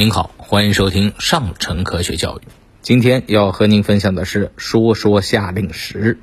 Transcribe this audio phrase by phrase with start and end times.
[0.00, 2.42] 您好，欢迎收听上乘科学教育。
[2.82, 6.20] 今天要和您分享的是说说夏令时。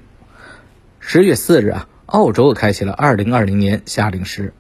[1.02, 4.54] 十月四日啊，澳洲开启了二零二零年夏令时。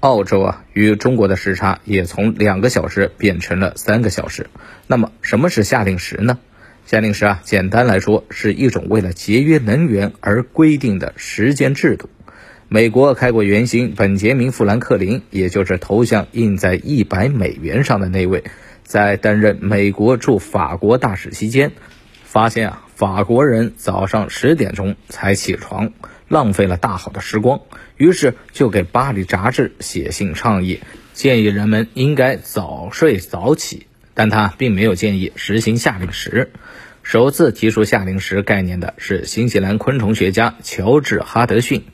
[0.00, 4.50] 澳洲啊，与中国的时差也从两个小时变成了三个小时。
[4.88, 6.40] 那么，什么是夏令时呢？
[6.84, 12.10] 夏令时啊，简单来说是一种为了节约能源而规定的时间制度。
[12.68, 18.42] 美国开国元勋本杰明·富兰克林，也就是头像印在一百美元上的那位，
[18.82, 21.70] 在担任美国驻法国大使期间，
[22.24, 25.92] 发现啊，法国人早上十点钟才起床，
[26.26, 27.60] 浪费了大好的时光，
[27.96, 30.80] 于是就给《巴黎杂志》写信倡议，
[31.12, 33.86] 建议人们应该早睡早起。
[34.12, 36.50] 但他并没有建议实行夏令时。
[37.04, 41.84] 首次提出夏令时概念的是新西兰昆虫学家乔治·哈德逊。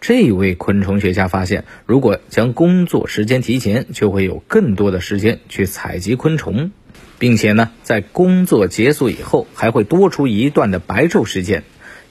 [0.00, 6.70] 这位昆虫学家发现，如果将工作时间提前，就会有更多的时间去采集昆虫，
[7.18, 11.64] 并且呢，在工作结束以后，还会多出一段的白昼时间。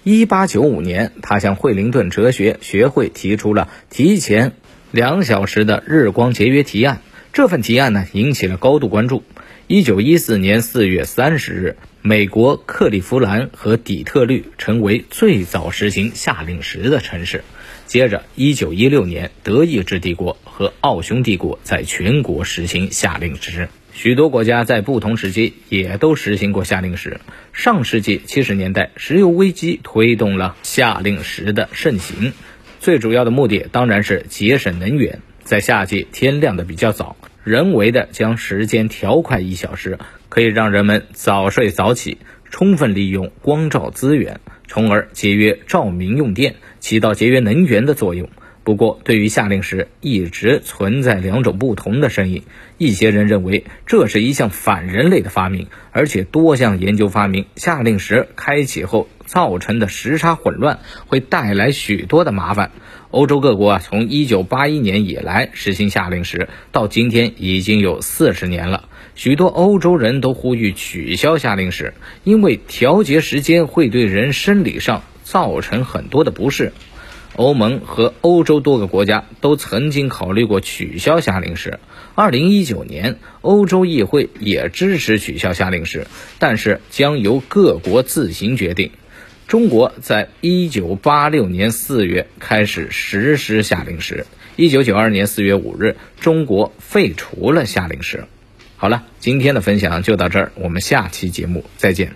[0.03, 4.53] 一八九五年，他向惠灵顿哲学学会提出了提前
[4.91, 7.01] 两小时的日光节约提案。
[7.33, 9.23] 这份提案呢，引起了高度关注。
[9.65, 17.43] 一九一四年四月三十日，美国克利夫兰和底特律成为最早实行夏令时的城市。
[17.89, 23.67] 接着，一九一六年，德意志帝国和奥匈帝国在全国实行夏令时。
[23.93, 27.19] 许多国家在不同时期也都实行过夏令时。
[27.51, 32.31] 上世纪七十年代，石油危机推动了夏令时的盛行。
[32.79, 35.21] 最主要的目的当然是节省能源。
[35.43, 39.97] 在夏季天亮的比较早，人为的将时间调快一小时，
[40.29, 42.19] 可以让人们早睡早起，
[42.49, 44.39] 充分利用光照资源。
[44.67, 48.29] 从而节约照明用电，起到节约能源的作用。
[48.63, 52.43] 不过，对于夏令时一直存在两种不同的声音。
[52.77, 62.69] 一些人认为这是一项反人类的发明，而且多项研究发明，夏令时开启后造成的时差混乱会带来许多的麻烦。
[63.09, 68.88] 欧洲各国啊，从1981年以来实行夏令时，到今天已经有四十年了。
[69.19, 71.93] 许多欧洲人都呼吁取消夏令时，
[72.23, 76.71] 因为调节时间会对人生理上造成很多的不适。
[77.35, 81.81] 欧盟和欧洲多个国家都曾经考虑过取消夏令时。
[82.15, 86.07] 二零一九年，欧洲议会也支持取消夏令时，
[86.39, 88.91] 但是将由各国自行决定。
[89.49, 94.25] 中国在一九八六年四月开始实施夏令时，
[94.55, 98.23] 一九九二年四月五日，中国废除了夏令时。
[98.81, 102.13] 好了，今天的分享就到这儿，我们下期节目再见。